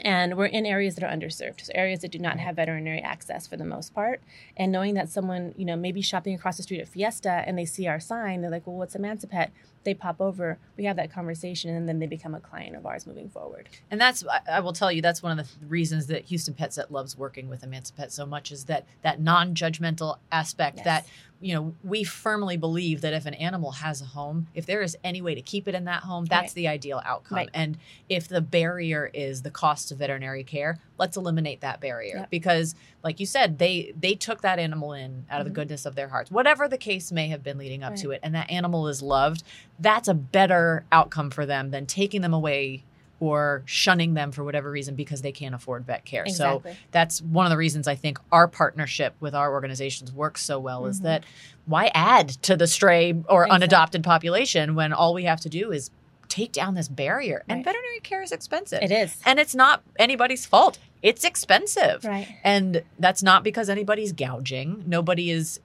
[0.03, 3.47] and we're in areas that are underserved, so areas that do not have veterinary access
[3.47, 4.21] for the most part.
[4.58, 7.65] And knowing that someone, you know, maybe shopping across the street at Fiesta and they
[7.65, 9.49] see our sign, they're like, well, what's Emancipet?
[9.85, 13.07] They pop over, we have that conversation, and then they become a client of ours
[13.07, 13.69] moving forward.
[13.89, 16.91] And that's I- will tell you that's one of the reasons that Houston Pet Set
[16.91, 20.85] loves working with Emancipet so much is that that non-judgmental aspect Yes.
[20.85, 21.05] that
[21.39, 24.97] you know we firmly believe that if an animal has a home, if there is
[25.03, 26.55] any way to keep it in that home, that's Right.
[26.55, 27.35] the ideal outcome.
[27.37, 27.49] Right.
[27.53, 27.77] And
[28.09, 32.29] if the barrier is the cost of veterinary care, let's eliminate that barrier Yep.
[32.29, 35.55] because like you said, they they took that animal in out of the Mhm.
[35.55, 36.31] goodness of their hearts.
[36.31, 37.99] Whatever the case may have been leading up Right.
[37.99, 39.43] to it and that animal is loved,
[39.79, 42.84] that's a better outcome for them than taking them away
[43.21, 46.27] or shunning them for whatever reason because they can't afford vet care.
[46.27, 50.60] So that's one of the reasons I think our partnership with our organizations works so
[50.60, 51.03] well is Mhm.
[51.03, 51.23] that
[51.65, 53.55] why add to the stray or Exactly.
[53.55, 55.89] unadopted population when all we have to do is
[56.35, 57.43] take down this barrier.
[57.47, 58.81] And veterinary care is expensive.
[58.81, 59.17] It is.
[59.25, 60.77] And it's not anybody's fault.
[61.01, 62.03] It's expensive.
[62.03, 62.27] Right.
[62.43, 64.83] And that's not because anybody's gouging.
[64.87, 65.59] Nobody is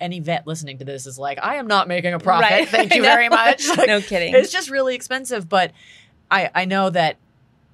[0.00, 2.50] any vet listening to this is like, I am not making a profit.
[2.50, 2.68] Right.
[2.76, 3.66] Thank you very much.
[3.76, 4.34] Like, no kidding.
[4.34, 5.72] it's just really expensive but
[6.30, 7.16] i i know that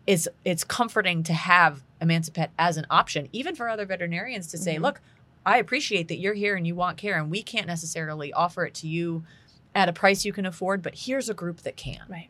[0.06, 4.76] it's it's comforting to have emancipet as an option even for other veterinarians to say
[4.76, 4.82] Mhm.
[4.82, 5.00] look
[5.44, 8.74] i appreciate that you're here and you want care and we can't necessarily offer it
[8.74, 9.24] to you
[9.76, 12.28] at a price you can afford but here's a group that can Right.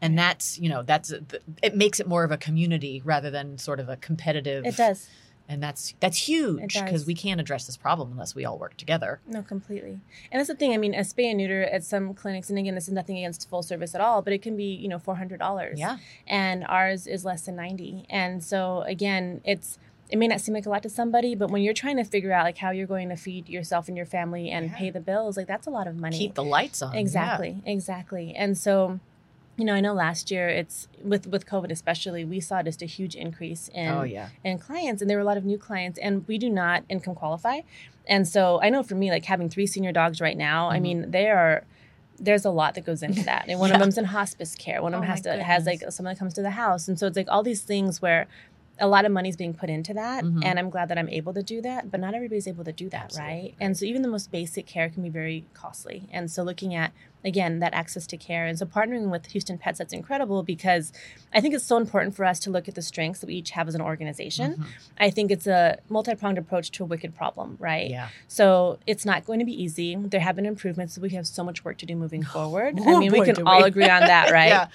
[0.00, 1.20] and that's you know that's uh,
[1.62, 5.08] it makes it more of a community rather than sort of a competitive It does.
[5.48, 9.20] and that's that's huge because we can't address this problem unless we all work together
[9.26, 10.00] No, completely.
[10.30, 10.72] And that's the thing.
[10.72, 13.48] I mean, a spay and neuter at some clinics, and again, this is nothing against
[13.50, 15.78] full service at all, but it can be, you know, four hundred dollars.
[15.78, 18.06] yeah And ours is less than ninety.
[18.08, 19.78] And so again, it's
[20.12, 22.32] it may not seem like a lot to somebody, but when you're trying to figure
[22.32, 24.76] out like how you're going to feed yourself and your family and Yeah.
[24.76, 26.18] pay the bills, like that's a lot of money.
[26.18, 27.00] keep the lights on yeah.
[27.00, 28.34] Exactly, exactly.
[28.36, 29.00] And so,
[29.56, 32.86] you know, I know last year it's with with COVID especially, we saw just a
[32.86, 35.98] huge increase in oh yeah and clients and there were a lot of new clients
[35.98, 37.60] and we do not income qualify
[38.06, 40.82] and so i know for me like having three senior dogs right now i Mhm.
[40.82, 41.64] mean they are
[42.18, 43.46] there's a lot that goes into that.
[43.48, 43.76] And one Yeah.
[43.76, 44.80] of them's in hospice care.
[44.80, 46.86] One of them Oh has to my has like someone that comes to the house.
[46.86, 48.28] And so it's like all these things where
[48.82, 50.24] a lot of money's being put into that.
[50.24, 50.44] Mhm.
[50.44, 51.90] And I'm glad that I'm able to do that.
[51.90, 53.54] But not everybody's able to do that, Absolutely, right?
[53.60, 56.08] And so even the most basic care can be very costly.
[56.12, 56.92] And so looking at
[57.24, 60.92] again that access to care and so partnering with Houston Pets that's incredible because
[61.32, 63.52] I think it's so important for us to look at the strengths that we each
[63.52, 64.54] have as an organization.
[64.54, 64.66] Mhm.
[64.98, 67.88] I think it's a multi-pronged approach to a wicked problem, right?
[67.88, 68.08] Yeah.
[68.26, 69.94] So it's not going to be easy.
[69.94, 70.98] There have been improvements.
[70.98, 72.78] We have so much work to do moving forward.
[72.80, 73.68] Oh, I mean, boy, we can all we.
[73.68, 74.48] agree on that, right?
[74.48, 74.66] Yeah.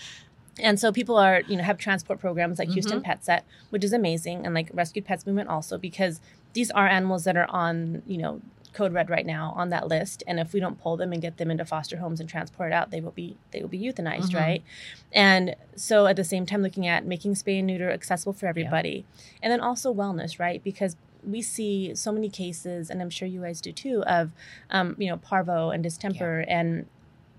[0.60, 3.04] And so people are, you know, have transport programs like Houston Mhm.
[3.04, 6.20] Pet Set, which is amazing, and like Rescued Pets Movement also, because
[6.54, 8.42] these are animals that are on, you know,
[8.74, 10.24] code red right now on that list.
[10.28, 12.92] And if we don't pull them and get them into foster homes and transport out,
[12.92, 14.36] they will be they will be euthanized, Mhm.
[14.36, 14.64] right?
[15.12, 19.06] And so at the same time, looking at making spay and neuter accessible for everybody,
[19.42, 20.64] and then also wellness, right?
[20.64, 20.96] Because
[21.28, 24.32] we see so many cases, and I'm sure you guys do too, of
[24.70, 26.86] um, you know parvo and distemper and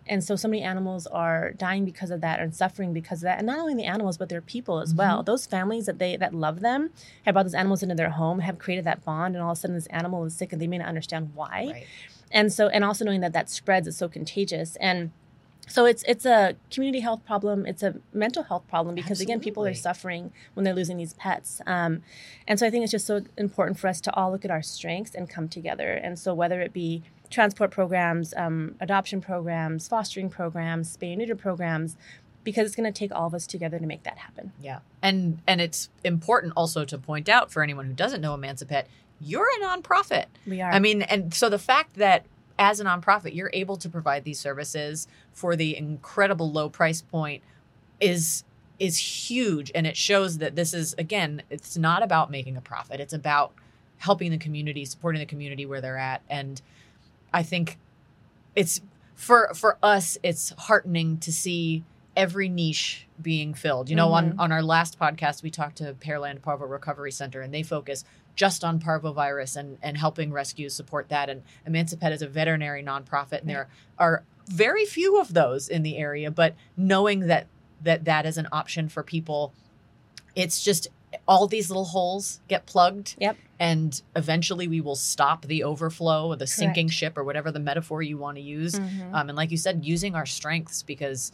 [0.08, 3.38] and so so many animals are dying because of that and suffering because of that.
[3.38, 5.22] And not only the animals but their people as well.
[5.22, 6.90] Those families that they that love them
[7.24, 9.60] have brought those animals into their home have created that bond and all of a
[9.60, 11.70] sudden this animal is sick and they may not understand why.
[11.72, 11.86] Right.
[12.30, 14.76] and so and also knowing that that spreads is so contagious.
[14.76, 15.10] And
[15.68, 17.66] so it's it's a community health problem.
[17.66, 21.60] It's a mental health problem because again people are suffering when they're losing these pets.
[21.66, 22.02] Um,
[22.46, 24.62] and so i think it's just so important for us to all look at our
[24.62, 25.92] strengths and come together.
[25.92, 31.36] And so whether it be transport programs um, adoption programs fostering programs spay and neuter
[31.36, 31.96] programs
[32.44, 34.78] because it's going to take all of us together to make that happen Yeah.
[35.02, 38.84] And and it's important also to point out for anyone who doesn't know Emancipet,
[39.20, 40.26] you're a nonprofit.
[40.46, 42.24] we are I mean, and so the fact that
[42.58, 47.42] as a nonprofit, you're able to provide these services for the incredible low price point
[48.00, 48.44] is
[48.78, 53.00] is huge and it shows that this is again, it's not about making a profit.
[53.00, 53.52] It's about
[53.98, 56.62] helping the community, supporting the community where they're at and
[57.32, 57.78] I think
[58.54, 58.80] it's
[59.14, 61.84] for for us it's heartening to see
[62.16, 63.88] every niche being filled.
[63.90, 64.38] You know, on Mhm.
[64.40, 68.62] on our last podcast we talked to Pearland Parvo Recovery Center and they focus just
[68.64, 73.50] on parvovirus and and helping rescues support that and Emancipet is a veterinary nonprofit and
[73.50, 77.46] there are very few of those in the area but knowing that
[77.82, 79.52] that that is an option for people
[80.36, 80.86] it's just
[81.26, 83.36] all these little holes get plugged Yep.
[83.58, 88.02] and eventually we will stop the overflow or the sinking ship or whatever the metaphor
[88.02, 89.12] you want to use Mhm.
[89.14, 91.32] um, and like you said using our strengths because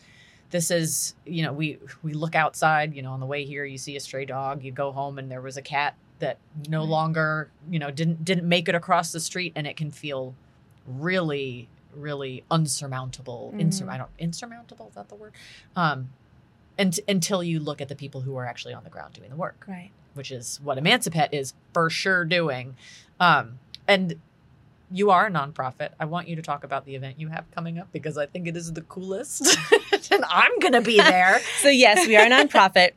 [0.51, 3.79] this is you know we we look outside you know on the way here you
[3.79, 6.89] see a stray dog you go home and there was a cat that no Right.
[6.91, 10.35] longer you know didn't didn't make it across the street and it can feel
[10.87, 13.89] really really unsurmountable insur- Mhm.
[13.89, 15.33] i don't insurmountable is that the word
[15.77, 16.11] um
[16.77, 19.37] and, until you look at the people who are actually on the ground doing the
[19.37, 22.77] work right which is what Emancipet is for sure doing.
[23.21, 24.15] Um, and
[24.91, 25.91] you are a nonprofit.
[25.99, 28.47] I want you to talk about the event you have coming up because I think
[28.47, 29.57] it is the coolest.
[30.11, 31.41] and I'm going to be there.
[31.59, 32.93] So yes, we are a nonprofit.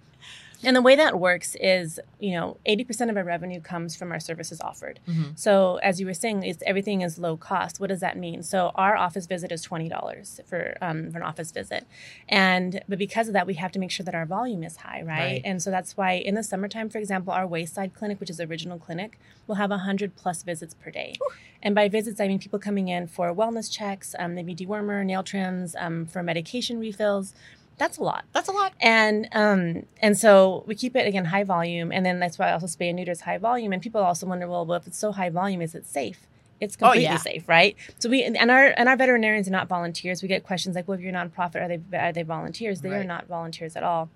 [0.63, 4.19] And the way that works is, you know, 80% of our revenue comes from our
[4.19, 4.99] services offered.
[5.07, 5.37] Mhm.
[5.37, 7.79] So as you were saying, it's everything is low cost.
[7.79, 8.41] What does that mean?
[8.43, 11.85] So our office visit is twenty dollars for um, for an office visit,
[12.27, 15.01] and but because of that, we have to make sure that our volume is high,
[15.01, 15.17] right?
[15.17, 15.41] Right.
[15.45, 18.45] And so that's why in the summertime, for example, our Wayside Clinic, which is the
[18.45, 21.13] original clinic, will have hundred plus visits per day.
[21.61, 25.23] And by visits, I mean people coming in for wellness checks, um, maybe dewormer, nail
[25.23, 27.33] trims, um, for medication refills.
[27.77, 28.25] That's a lot.
[28.33, 28.73] That's a lot.
[28.81, 32.53] and um and so we keep it again high volume and then that's why I
[32.53, 34.97] also spay and neuter is high volume and people also wonder well, well if it's
[34.97, 36.25] so high volume is it safe?
[36.59, 37.17] It's Oh, completely yeah.
[37.17, 37.75] safe right?
[37.99, 40.21] So we and our and our veterinarians are not volunteers.
[40.23, 42.81] We get questions like well if you're a nonprofit are they are they volunteers?
[42.81, 44.09] They are not volunteers at all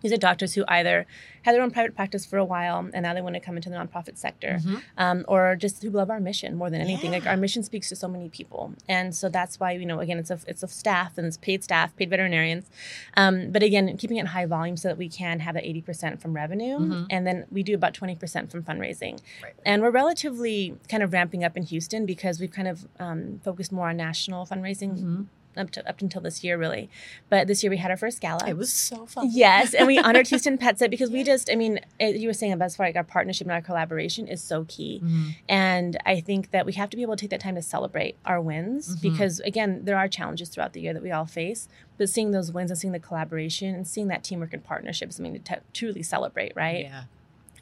[0.00, 1.06] these are doctors who either
[1.42, 3.70] had their own private practice for a while and now they want to come into
[3.70, 4.82] the nonprofit sector Mhm.
[4.98, 7.10] um, or just who love our mission more than anything.
[7.10, 10.18] Like our mission speaks to so many people, and so that's why you know again
[10.18, 12.68] it's a it's a staff and it's paid staff, paid veterinarians,
[13.16, 16.20] um, but again keeping it high volume so that we can have that eighty percent
[16.20, 17.06] from revenue, Mhm.
[17.10, 19.54] and then we do about twenty percent from fundraising, Right.
[19.64, 23.72] and we're relatively kind of ramping up in Houston because we've kind of um, focused
[23.72, 24.98] more on national fundraising.
[24.98, 25.26] Mhm.
[25.56, 26.88] Up, to, up until this year, really,
[27.28, 28.48] but this year we had our first gala.
[28.48, 29.28] It was so fun.
[29.32, 32.32] Yes, and we honored Houston Pet Set because we just, I mean, it, you were
[32.32, 35.00] saying about as far like our partnership and our collaboration is so key.
[35.04, 35.34] Mhm.
[35.48, 38.16] And I think that we have to be able to take that time to celebrate
[38.24, 39.02] our wins Mhm.
[39.02, 41.68] because, again, there are challenges throughout the year that we all face.
[41.98, 45.16] But seeing those wins and seeing the collaboration and seeing that teamwork and partnership is
[45.16, 46.84] something to t- truly celebrate, right?
[46.84, 47.02] Yeah.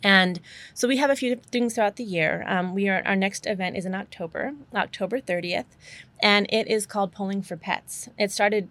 [0.00, 0.38] And
[0.74, 2.44] so we have a few things throughout the year.
[2.46, 5.64] Um, we are our next event is in October, October 30th,
[6.20, 8.08] and it is called Pulling for Pets.
[8.18, 8.68] It started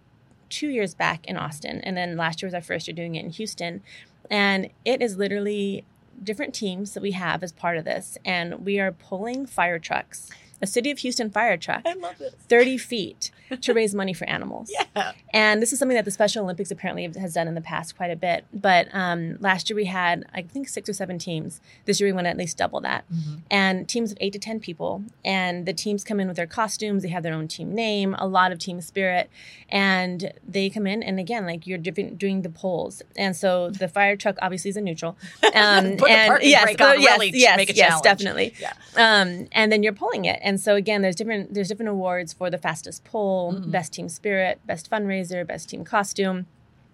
[0.50, 3.26] two years back in Austin, and then last year was our first year doing it
[3.26, 3.82] in Houston.
[4.30, 5.86] And it is literally
[6.24, 10.30] different teams that we have as part of this, and we are pulling fire trucks
[10.62, 12.34] a City of Houston fire truck, I love it.
[12.50, 14.72] 30 feet, to raise money for animals.
[14.96, 15.12] Yeah.
[15.34, 18.12] And this is something that the Special Olympics apparently has done in the past quite
[18.12, 18.46] a bit.
[18.54, 21.62] But um, last year we had, I think, six or seven teams.
[21.86, 23.06] This year we want to at least double that.
[23.14, 23.42] Mhm.
[23.52, 25.04] And teams of eight to 10 people.
[25.24, 27.04] And the teams come in with their costumes.
[27.04, 29.30] They have their own team name, a lot of team spirit.
[29.70, 33.02] And they come in, and again, like you're doing the polls.
[33.16, 35.18] And so the fire truck obviously is a neutral.
[35.58, 38.04] Um, and yes, yes, really yes, make a yes, challenge.
[38.04, 38.54] definitely.
[38.62, 38.74] Yeah.
[38.96, 40.40] Um, and then you're pulling it.
[40.48, 43.72] And so again, there's different there's different awards for the fastest pull, Mhm.
[43.72, 46.46] best team spirit, best fundraiser, best team costume.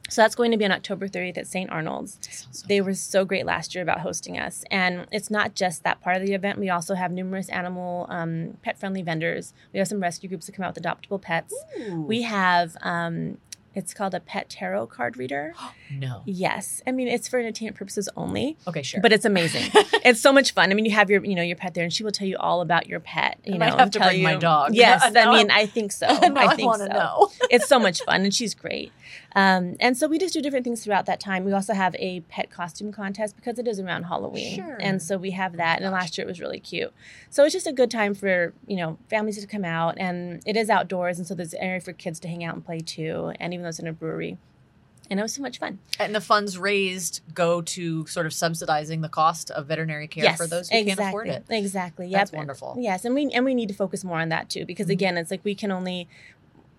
[0.09, 1.69] So that's going to be on October 30th at St.
[1.69, 2.17] Arnold's.
[2.51, 4.65] So They were so great last year about hosting us.
[4.71, 6.59] And it's not just that part of the event.
[6.59, 9.53] We also have numerous animal, um, pet friendly vendors.
[9.71, 11.53] We have some rescue groups that come out with adoptable pets.
[11.79, 12.01] Ooh.
[12.01, 13.37] We have, um,
[13.75, 15.53] it's called a pet tarot card reader.
[15.91, 16.21] no.
[16.25, 16.81] Yes.
[16.86, 19.01] I mean, it's for entertainment purposes only, Okay, sure.
[19.01, 19.71] but it's amazing.
[20.05, 20.71] it's so much fun.
[20.71, 22.38] I mean, you have your, you know, your pet there and she will tell you
[22.38, 23.39] all about your pet.
[23.45, 24.75] You I know, have to tell bring my dog.
[24.75, 25.01] Yes.
[25.05, 26.07] I mean, I'm- I think so.
[26.09, 26.13] I
[26.47, 27.31] I, think want so to know.
[27.49, 28.91] it's so much fun and she's great
[29.35, 31.43] um, and so we just do different things throughout that time.
[31.45, 34.55] We also have a pet costume contest because it is around halloween.
[34.55, 34.77] Sure.
[34.79, 35.81] and so we have that.
[35.81, 36.93] and last year it was really cute.
[37.29, 39.95] So it's just a good time for you know families to come out.
[39.97, 41.17] And it is outdoors.
[41.17, 43.33] And so there's an area for kids to hang out and play too.
[43.39, 44.37] And even though it's in a brewery.
[45.09, 45.79] And it was so much fun.
[45.99, 50.37] And the funds raised go to sort of subsidizing the cost of veterinary care yes
[50.37, 50.95] for those who exactly.
[51.03, 51.43] can't afford it.
[51.49, 52.07] exactly.
[52.07, 52.19] Yep.
[52.19, 52.75] That's wonderful.
[52.79, 53.03] yes.
[53.03, 54.91] And we and we need to focus more on that too because Mhm.
[54.93, 56.07] again it's like we can only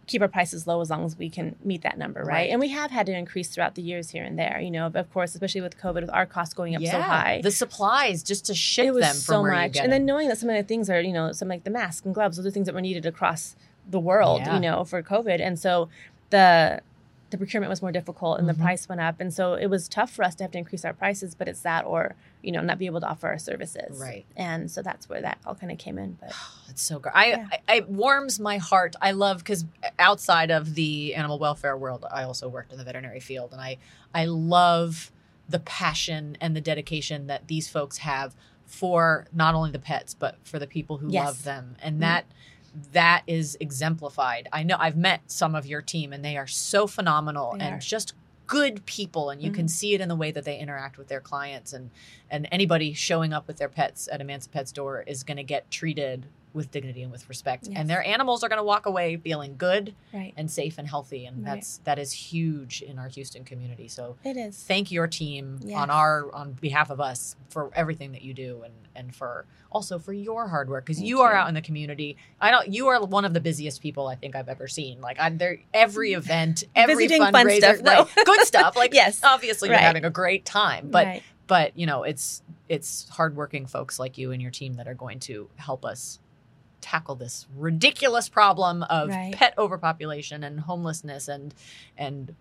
[0.06, 2.28] keep our prices low as long as we can meet that number right?
[2.28, 2.50] Right.
[2.50, 5.12] and we have had to increase throughout the years here and there you know of
[5.12, 8.54] course especially with covid with our costs going up so high The supplies just to
[8.54, 11.00] ship it was them so much and then knowing that some of the things are
[11.00, 13.56] you know some like the masks and gloves those are things that were needed across
[13.88, 14.54] the world Yeah.
[14.54, 15.88] you know for covid and so
[16.30, 16.80] the
[17.34, 18.52] the procurement was more difficult and Mhm.
[18.56, 20.84] the price went up and so it was tough for us to have to increase
[20.84, 23.98] our prices but it's that or you know not be able to offer our services
[23.98, 24.24] Right.
[24.36, 26.32] and so that's where that all kind of came in but
[26.70, 27.12] It's so great.
[27.14, 27.46] I, Yeah.
[27.68, 28.94] I it warms my heart.
[29.02, 29.64] I love because
[29.98, 33.76] outside of the animal welfare world, I also worked in the veterinary field, and I
[34.14, 35.12] I love
[35.48, 38.34] the passion and the dedication that these folks have
[38.66, 41.24] for not only the pets but for the people who Yes.
[41.26, 42.00] love them, and Mhm.
[42.00, 42.24] that
[42.92, 44.48] that is exemplified.
[44.52, 47.74] I know I've met some of your team, and they are so phenomenal They and
[47.76, 47.78] are.
[47.78, 48.14] just
[48.46, 49.70] good people and you can Mhm.
[49.70, 51.88] see it in the way that they interact with their clients and
[52.30, 56.26] and anybody showing up with their pets at Emancipet's door is going to get treated
[56.54, 57.66] with dignity and with respect.
[57.68, 57.76] Yes.
[57.78, 60.32] and their animals are going to walk away feeling good right.
[60.36, 61.56] and safe and healthy and Right.
[61.56, 63.88] that's that is huge in our Houston community.
[63.88, 64.56] So it is.
[64.62, 65.82] thank your team Yeah.
[65.82, 69.98] on our on behalf of us for everything that you do and and for also
[69.98, 72.16] for your hard work because Thank you are out in the community.
[72.40, 75.00] I don't you are one of the busiest people i think i've ever seen.
[75.00, 78.76] Like i'm there every event every doing fun fundraiser stuff, right, good stuff.
[78.82, 79.20] Like yes.
[79.24, 84.16] obviously you're having a great time but but you know it's it's hardworking folks like
[84.16, 86.18] you and your team that are going to help us
[86.84, 89.32] tackle this ridiculous problem of Right.
[89.34, 91.54] pet overpopulation and homelessness and
[91.96, 92.34] and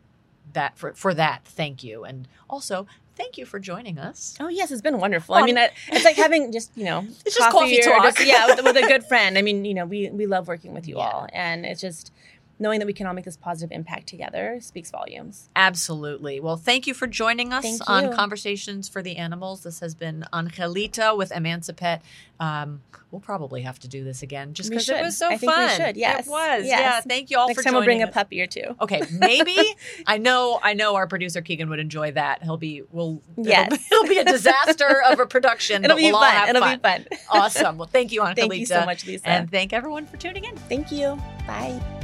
[0.52, 4.70] that for for that thank you and also thank you for joining us Oh yes,
[4.72, 5.34] it's been wonderful.
[5.36, 8.04] Um, I mean, I- it's like having just you know, It's just coffee talk.
[8.04, 9.38] just- yeah, with, with a good friend.
[9.38, 11.04] I mean, you know, we we love working with you Yeah.
[11.08, 12.12] all, and it's just
[12.64, 15.50] knowing that we can all make this positive impact together speaks volumes.
[15.56, 20.26] absolutely well thank you for joining us on conversations for the animals this has been
[20.34, 22.00] angelita with emancipet
[22.40, 25.52] um, we'll probably have to do this again just because it was so I think
[25.52, 26.26] we fun should, yes.
[26.26, 26.80] it was Yes.
[26.80, 28.76] yeah thank you all Next for time we'll bring joining a puppy or two.
[28.82, 29.56] Okay, maybe
[30.08, 32.42] I know I know our producer Keegan would enjoy that.
[32.44, 33.72] He'll be will Yes.
[33.72, 35.84] it'll, it'll be a disaster of a production.
[35.86, 36.50] It'll be we'll fun.
[36.50, 36.78] It'll fun.
[36.78, 37.06] be fun.
[37.30, 37.78] Awesome.
[37.78, 38.36] Well, thank you, Angelita.
[38.36, 39.28] Thank you so much, Lisa.
[39.28, 40.56] And thank everyone for tuning in.
[40.56, 41.18] Thank you.
[41.46, 42.03] Bye.